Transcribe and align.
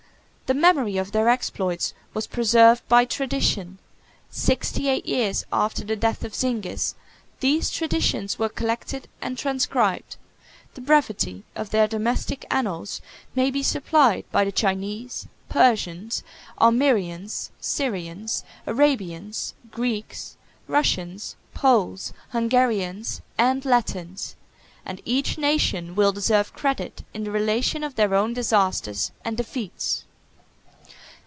601 0.53 0.73
The 0.75 0.81
memory 0.83 0.97
of 0.97 1.11
their 1.13 1.29
exploits 1.29 1.93
was 2.13 2.27
preserved 2.27 2.85
by 2.89 3.05
tradition: 3.05 3.79
sixty 4.29 4.89
eight 4.89 5.05
years 5.05 5.45
after 5.49 5.85
the 5.85 5.95
death 5.95 6.25
of 6.25 6.33
Zingis, 6.35 6.93
these 7.39 7.69
traditions 7.69 8.37
were 8.37 8.49
collected 8.49 9.07
and 9.21 9.37
transcribed; 9.37 10.17
7 10.71 10.71
the 10.73 10.81
brevity 10.81 11.45
of 11.55 11.69
their 11.69 11.87
domestic 11.87 12.43
annals 12.51 12.99
may 13.33 13.49
be 13.49 13.63
supplied 13.63 14.25
by 14.33 14.43
the 14.43 14.51
Chinese, 14.51 15.25
8 15.47 15.49
Persians, 15.49 16.21
9 16.59 16.65
Armenians, 16.67 17.47
10 17.61 17.63
Syrians, 17.63 18.43
11 18.67 18.75
Arabians, 18.81 19.53
12 19.69 19.73
Greeks, 19.73 20.37
13 20.67 20.73
Russians, 20.75 21.35
14 21.53 21.61
Poles, 21.61 22.13
15 22.33 22.41
Hungarians, 22.41 23.07
16 23.15 23.21
and 23.37 23.63
Latins; 23.63 24.35
17 24.83 24.83
and 24.87 25.01
each 25.05 25.37
nation 25.37 25.95
will 25.95 26.11
deserve 26.11 26.51
credit 26.51 27.05
in 27.13 27.23
the 27.23 27.31
relation 27.31 27.85
of 27.85 27.95
their 27.95 28.13
own 28.13 28.33
disasters 28.33 29.13
and 29.23 29.37
defeats. 29.37 30.03